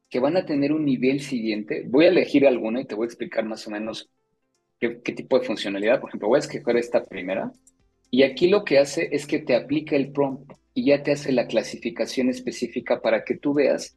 [0.10, 1.86] que van a tener un nivel siguiente.
[1.88, 4.10] Voy a elegir alguna y te voy a explicar más o menos
[4.82, 6.02] qué, tipo de funcionalidad.
[6.02, 7.54] Por ejemplo, voy a escoger esta primera.
[8.10, 11.32] Y aquí lo que hace es que te aplica el prompt y ya te hace
[11.32, 13.96] la clasificación específica para que tú veas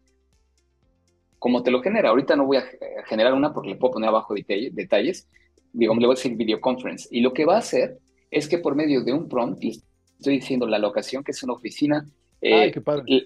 [1.44, 2.08] cómo te lo genera.
[2.08, 2.64] Ahorita no voy a
[3.04, 5.28] generar una porque le puedo poner abajo detalles.
[5.74, 7.06] Digamos, le voy a decir video conference.
[7.10, 7.98] Y lo que va a hacer
[8.30, 12.08] es que por medio de un prompt, estoy diciendo la locación, que es una oficina,
[12.40, 12.72] eh,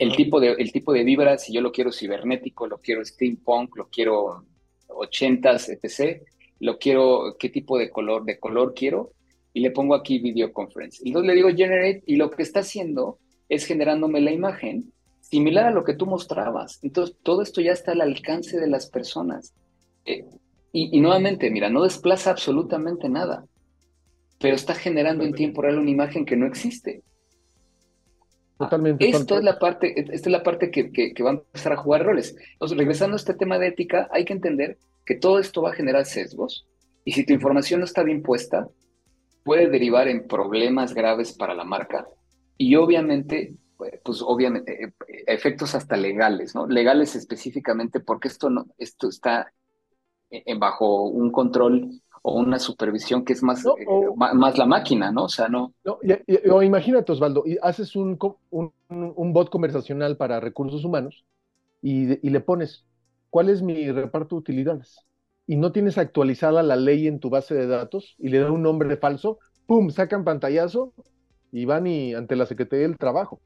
[0.01, 3.77] el, tipo de, el tipo de vibra, si yo lo quiero cibernético, lo quiero steampunk,
[3.77, 4.45] lo quiero
[4.89, 6.21] 80s, etc.,
[6.59, 9.13] lo quiero, qué tipo de color, de color quiero,
[9.53, 11.01] y le pongo aquí video conference.
[11.05, 14.93] Y entonces le digo generate, y lo que está haciendo es generándome la imagen
[15.31, 16.79] similar a lo que tú mostrabas.
[16.83, 19.55] Entonces, todo esto ya está al alcance de las personas.
[20.05, 20.25] Eh,
[20.73, 23.47] y, y, nuevamente, mira, no desplaza absolutamente nada,
[24.41, 27.03] pero está generando en tiempo real una imagen que no existe.
[28.59, 29.09] Totalmente.
[29.09, 32.05] Esto es la parte, esta es la parte que, que, va a empezar a jugar
[32.05, 32.35] roles.
[32.55, 35.75] Entonces, regresando a este tema de ética, hay que entender que todo esto va a
[35.75, 36.67] generar sesgos
[37.05, 38.69] y si tu información no está bien puesta,
[39.45, 42.07] puede derivar en problemas graves para la marca
[42.59, 43.55] y obviamente,
[44.03, 44.93] pues obviamente, eh,
[45.27, 46.67] efectos hasta legales, ¿no?
[46.67, 49.53] Legales específicamente porque esto, no, esto está
[50.31, 53.71] en bajo un control o una supervisión que es más, eh,
[54.17, 55.25] más la máquina, ¿no?
[55.25, 55.73] O sea, no.
[56.51, 58.19] o imagínate, Osvaldo, y haces un,
[58.51, 61.25] un, bot conversacional para recursos humanos
[61.81, 62.85] y, y, le pones,
[63.31, 65.09] ¿cuál es mi reparto de utilidades?
[65.49, 68.63] y no tienes actualizada la ley en tu base de datos y le dan un
[68.63, 69.89] nombre falso, ¡pum!
[69.91, 70.93] sacan pantallazo
[71.51, 73.41] y van y ante la Secretaría del Trabajo.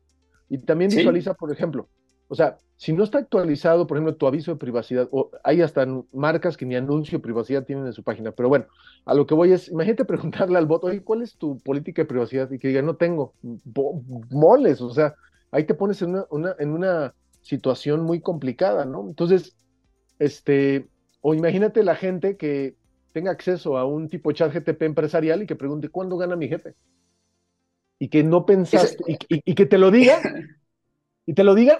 [0.52, 1.88] Y también visualiza, por ejemplo,
[2.28, 5.86] o sea, si no está actualizado, por ejemplo, tu aviso de privacidad, o hay hasta
[6.12, 8.66] marcas que ni anuncio de privacidad tienen en su página, pero bueno,
[9.06, 12.06] a lo que voy es, imagínate preguntarle al bot, oye, ¿cuál es tu política de
[12.06, 12.50] privacidad?
[12.50, 13.32] Y que diga, no tengo,
[14.28, 15.14] moles, o sea,
[15.52, 19.06] ahí te pones en una, en una situación muy complicada, ¿no?
[19.08, 19.56] Entonces,
[20.18, 20.86] este,
[21.22, 22.76] o imagínate la gente que
[23.14, 26.74] tenga acceso a un tipo chat GTP empresarial y que pregunte, ¿cuándo gana mi jefe?
[28.02, 30.20] Y que no pensaste, y, que te lo diga,
[31.24, 31.78] y te lo diga,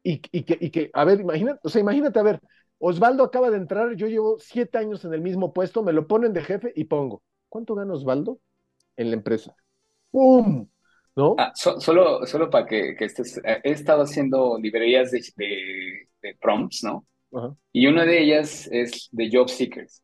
[0.00, 2.40] y, que, y que, a ver, imagínate, o sea, imagínate, a ver,
[2.78, 6.32] Osvaldo acaba de entrar, yo llevo siete años en el mismo puesto, me lo ponen
[6.32, 8.38] de jefe y pongo, ¿cuánto gana Osvaldo
[8.96, 9.56] en la empresa?
[10.12, 10.68] ¡Pum!
[11.16, 11.34] ¿No?
[11.36, 15.20] Ah, solo, solo para que, que, estés, eh, he estado haciendo librerías de,
[16.22, 17.04] de, prompts, ¿no?
[17.72, 20.00] Y una de ellas es de Job Seekers.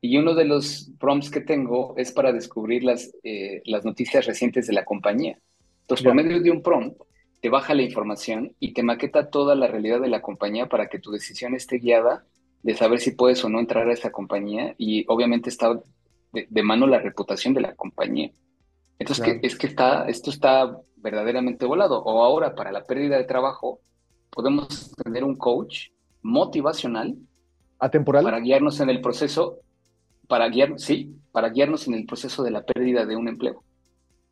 [0.00, 4.66] Y uno de los prompts que tengo es para descubrir las, eh, las noticias recientes
[4.66, 5.38] de la compañía.
[5.80, 7.00] Entonces, por medio de un prompt,
[7.40, 10.98] te baja la información y te maqueta toda la realidad de la compañía para que
[10.98, 12.24] tu decisión esté guiada
[12.62, 15.80] de saber si puedes o no entrar a esa compañía y obviamente está
[16.32, 18.30] de, mano la reputación de la compañía.
[18.98, 22.02] Entonces, es que está, esto está verdaderamente volado.
[22.02, 23.80] O ahora, para la pérdida de trabajo,
[24.30, 25.88] podemos tener un coach
[26.22, 27.16] motivacional.
[27.78, 28.24] ¿Atemporal?
[28.24, 29.60] Para guiarnos en el proceso,
[30.28, 33.64] para guiar, sí, para guiarnos en el proceso de la pérdida de un empleo.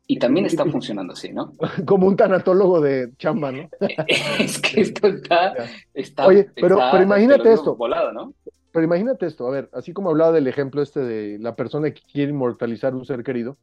[0.05, 1.55] Y también está funcionando así, ¿no?
[1.85, 3.69] Como un tanatólogo de chamba, ¿no?
[4.39, 5.53] es que esto está...
[5.93, 7.75] está Oye, pero, pero imagínate esto.
[7.75, 8.33] Volado, ¿no?
[8.71, 12.01] Pero imagínate esto, a ver, así como hablaba del ejemplo este de la persona que
[12.11, 13.57] quiere inmortalizar un ser querido,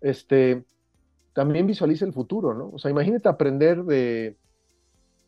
[0.00, 0.64] este,
[1.32, 2.70] también visualiza el futuro, ¿no?
[2.70, 4.36] O sea, imagínate aprender de,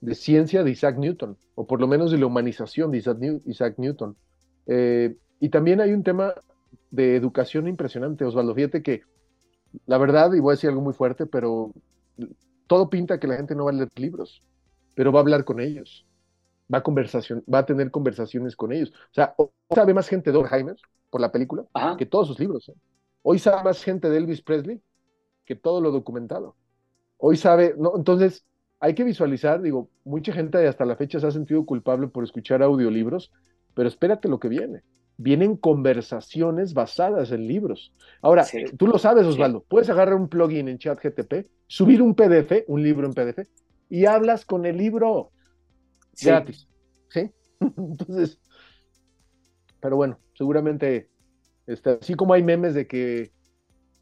[0.00, 4.16] de ciencia de Isaac Newton, o por lo menos de la humanización de Isaac, Newton.
[4.66, 6.34] Eh, y también hay un tema
[6.90, 8.54] de educación impresionante, Osvaldo.
[8.54, 9.02] Fíjate que
[9.86, 11.72] la verdad, y voy a decir algo muy fuerte, pero
[12.66, 14.42] todo pinta que la gente no va a leer libros,
[14.94, 16.06] pero va a hablar con ellos,
[16.72, 18.90] va a, conversación, va a tener conversaciones con ellos.
[18.90, 20.76] O sea, hoy sabe más gente de Alzheimer
[21.10, 21.64] por la película
[21.98, 22.68] que todos sus libros.
[22.68, 22.74] ¿eh?
[23.22, 24.80] Hoy sabe más gente de Elvis Presley
[25.44, 26.56] que todo lo documentado.
[27.18, 28.44] Hoy sabe, no, entonces
[28.80, 32.62] hay que visualizar, digo, mucha gente hasta la fecha se ha sentido culpable por escuchar
[32.62, 33.32] audiolibros,
[33.74, 34.82] pero espérate lo que viene
[35.16, 37.92] vienen conversaciones basadas en libros.
[38.20, 38.44] Ahora,
[38.77, 43.07] tú lo sabes, Osvaldo, puedes agarrar un plugin en ChatGTP, subir un PDF, un libro
[43.07, 43.46] en PDF,
[43.88, 45.31] y hablas con el libro
[46.20, 46.68] gratis.
[47.09, 47.31] ¿Sí?
[47.61, 48.40] Entonces,
[49.81, 51.11] pero bueno, seguramente,
[51.66, 53.33] este, así como hay memes de que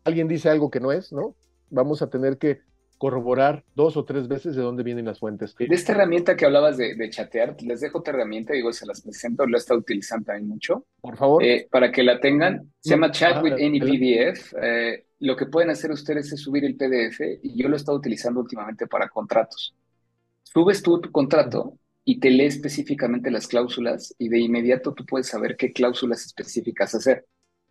[0.04, 1.34] alguien dice algo que no es, ¿no?
[1.70, 2.60] Vamos a tener que
[3.02, 5.56] corroborar dos o tres veces de dónde vienen las fuentes.
[5.56, 9.44] De esta herramienta que hablabas de, chatear, les dejo otra herramienta, digo, se las presento,
[9.44, 10.86] lo he estado utilizando también mucho.
[11.00, 11.42] Por favor.
[11.42, 12.72] Eh, para que la tengan.
[12.78, 14.54] Se llama Chat ah, with Any PDF.
[14.62, 17.98] Eh, lo que pueden hacer ustedes es subir el PDF y yo lo he estado
[17.98, 19.74] utilizando últimamente para contratos.
[20.44, 25.26] Subes tú tu contrato y te lee específicamente las cláusulas y de inmediato tú puedes
[25.26, 27.26] saber qué cláusulas específicas hacer.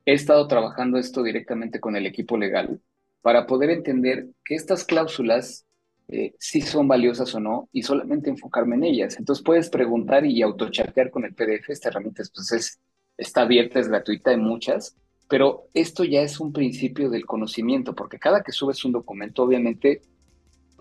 [0.06, 2.82] He estado trabajando esto directamente con el equipo legal
[3.22, 5.66] para poder entender que estas cláusulas
[6.08, 9.18] eh, sí son valiosas o no y solamente enfocarme en ellas.
[9.18, 11.70] Entonces puedes preguntar y autochatear con el PDF.
[11.70, 12.80] Esta herramienta pues,
[13.18, 14.96] está abierta, es gratuita, hay muchas,
[15.30, 20.02] pero esto ya es un principio del conocimiento, porque cada que subes un documento, obviamente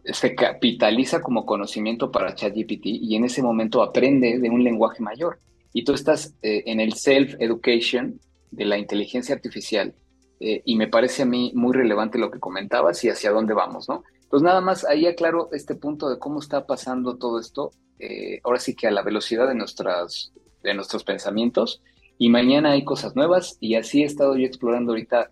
[0.05, 5.39] se capitaliza como conocimiento para ChatGPT y en ese momento aprende de un lenguaje mayor.
[5.73, 8.19] Y tú estás eh, en el self-education
[8.51, 9.95] de la inteligencia artificial
[10.41, 13.89] eh, y me parece a mí muy relevante lo que comentabas y hacia dónde vamos,
[13.89, 14.03] ¿no?
[14.31, 18.59] Pues nada más ahí aclaro este punto de cómo está pasando todo esto, eh, ahora
[18.59, 21.83] sí que a la velocidad de, nuestras, de nuestros pensamientos,
[22.17, 25.31] y mañana hay cosas nuevas, y así he estado yo explorando ahorita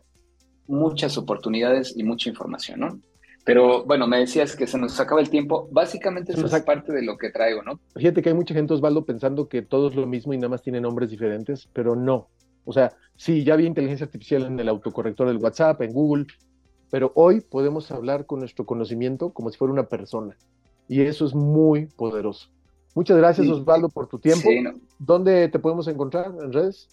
[0.66, 3.00] muchas oportunidades y mucha información, ¿no?
[3.48, 5.70] Pero bueno, me decías que se nos acaba el tiempo.
[5.72, 7.80] Básicamente eso es parte de lo que traigo, ¿no?
[7.96, 10.60] Fíjate que hay mucha gente, Osvaldo, pensando que todo es lo mismo y nada más
[10.60, 12.28] tiene nombres diferentes, pero no.
[12.68, 16.26] O sea, sí, ya había inteligencia artificial en el autocorrector del WhatsApp, en Google,
[16.90, 20.36] pero hoy podemos hablar con nuestro conocimiento como si fuera una persona.
[20.86, 22.50] Y eso es muy poderoso.
[22.94, 24.50] Muchas gracias, Osvaldo, por tu tiempo.
[24.98, 26.90] ¿Dónde te podemos encontrar en redes?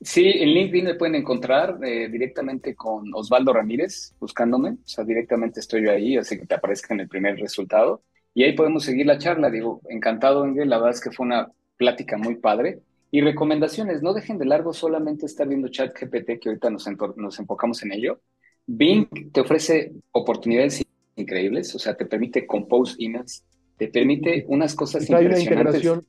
[0.00, 4.70] Sí, en LinkedIn me pueden encontrar eh, directamente con Osvaldo Ramírez, buscándome.
[4.70, 8.02] O sea, directamente estoy yo ahí, así que te aparezca en el primer resultado.
[8.34, 9.48] Y ahí podemos seguir la charla.
[9.48, 10.66] Digo, encantado, Ingrid.
[10.66, 12.80] La verdad es que fue una plática muy padre.
[13.14, 16.84] Y recomendaciones, no dejen de largo solamente estar viendo chat GPT, que ahorita nos,
[17.14, 18.20] nos enfocamos en ello.
[18.66, 20.84] Bing te ofrece oportunidades
[21.14, 23.44] increíbles, o sea, te permite compose emails,
[23.76, 26.04] te permite unas cosas trae Una integración,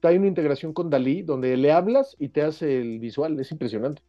[0.00, 4.02] hay una integración con Dalí donde le hablas y te hace el visual, es impresionante.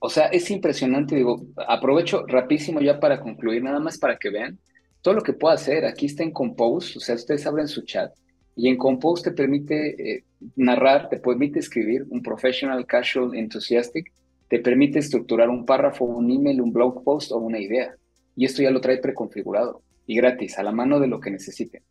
[0.00, 4.58] O sea, es impresionante, digo, aprovecho rapidísimo ya para concluir, nada más para que vean
[5.00, 5.84] todo lo que puedo hacer.
[5.84, 8.12] Aquí está en Compose, o sea, ustedes abren su chat
[8.58, 10.24] y en Compose te permite eh,
[10.56, 14.12] narrar, te permite escribir un professional, casual, enthusiastic,
[14.48, 17.94] te permite estructurar un párrafo, un email, un blog post o una idea.
[18.34, 21.82] Y esto ya lo trae preconfigurado y gratis, a la mano de lo que necesiten.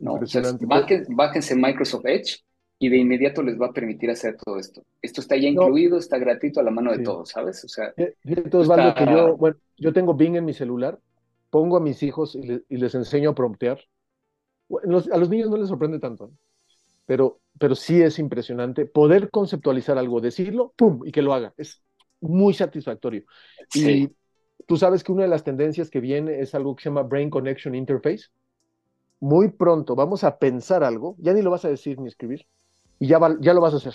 [0.00, 0.14] ¿no?
[0.14, 0.42] O sea,
[1.08, 2.40] bájense Microsoft Edge
[2.80, 4.82] y de inmediato les va a permitir hacer todo esto.
[5.00, 7.64] Esto está ya incluido, está gratuito a la mano de todos, ¿sabes?
[7.64, 7.94] O sea,
[8.24, 10.98] Fíjate, Osvaldo, que yo, bueno, yo tengo Bing en mi celular,
[11.50, 13.78] pongo a mis hijos y, les enseño a promptear.
[14.82, 16.30] A los niños no les sorprende tanto,
[17.06, 21.00] pero, pero sí es impresionante poder conceptualizar algo, decirlo, ¡pum!
[21.04, 21.52] y que lo haga.
[21.56, 21.82] Es
[22.20, 23.24] muy satisfactorio.
[23.74, 24.10] Y
[24.66, 27.30] tú sabes que una de las tendencias que viene es algo que se llama Brain
[27.30, 28.26] Connection Interface.
[29.20, 32.46] Muy pronto vamos a pensar algo, ya ni lo vas a decir ni escribir,
[32.98, 33.94] y ya, ya lo vas a hacer.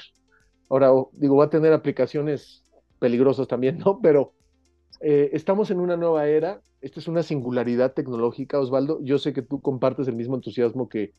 [0.69, 2.63] Ahora, digo, va a tener aplicaciones
[2.99, 3.99] peligrosas también, ¿no?
[4.01, 4.33] Pero
[5.01, 8.99] eh, estamos en una nueva era, esta es una singularidad tecnológica, Osvaldo.
[9.03, 11.13] Yo sé que tú compartes el mismo entusiasmo que,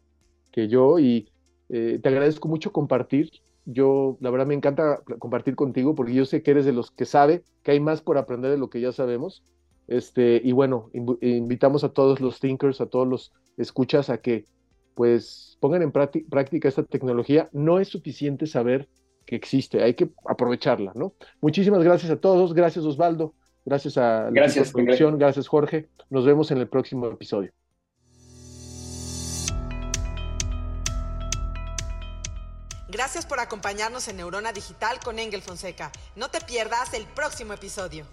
[0.53, 1.29] que yo y
[1.69, 3.31] eh, te agradezco mucho compartir.
[3.65, 7.05] Yo, la verdad, me encanta compartir contigo porque yo sé que eres de los que
[7.05, 9.43] sabe que hay más por aprender de lo que ya sabemos.
[9.89, 14.45] Este, y bueno, invitamos a todos los thinkers, a todos los escuchas a que
[14.95, 17.49] pues pongan en práctica esta tecnología.
[17.53, 18.89] No es suficiente saber
[19.29, 21.13] que existe, hay que aprovecharla, ¿no?
[21.43, 23.35] Muchísimas gracias a todos, gracias Osvaldo,
[23.69, 25.89] gracias a la producción, gracias Jorge.
[26.11, 27.53] Nos vemos en el próximo episodio.
[32.91, 35.93] Gracias por acompañarnos en Neurona Digital con Engel Fonseca.
[36.17, 38.07] No te pierdas el próximo episodio.